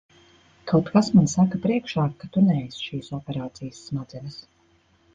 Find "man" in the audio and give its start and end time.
1.17-1.27